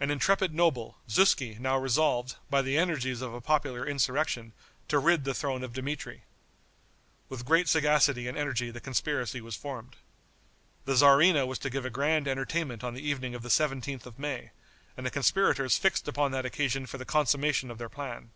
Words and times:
An 0.00 0.10
intrepid 0.10 0.54
noble, 0.54 0.96
Zuski, 1.10 1.58
now 1.58 1.76
resolved, 1.76 2.36
by 2.48 2.62
the 2.62 2.78
energies 2.78 3.20
of 3.20 3.34
a 3.34 3.40
popular 3.42 3.86
insurrection, 3.86 4.54
to 4.88 4.98
rid 4.98 5.24
the 5.24 5.34
throne 5.34 5.62
of 5.62 5.74
Dmitri. 5.74 6.22
With 7.28 7.44
great 7.44 7.68
sagacity 7.68 8.26
and 8.26 8.38
energy 8.38 8.70
the 8.70 8.80
conspiracy 8.80 9.42
was 9.42 9.56
formed. 9.56 9.96
The 10.86 10.94
tzarina 10.94 11.46
was 11.46 11.58
to 11.58 11.68
give 11.68 11.84
a 11.84 11.90
grand 11.90 12.26
entertainment 12.26 12.82
on 12.82 12.94
the 12.94 13.06
evening 13.06 13.34
of 13.34 13.42
the 13.42 13.50
17th 13.50 14.06
of 14.06 14.18
May, 14.18 14.52
and 14.96 15.04
the 15.04 15.10
conspirators 15.10 15.76
fixed 15.76 16.08
upon 16.08 16.32
that 16.32 16.46
occasion 16.46 16.86
for 16.86 16.96
the 16.96 17.04
consummation 17.04 17.70
of 17.70 17.76
their 17.76 17.90
plan. 17.90 18.30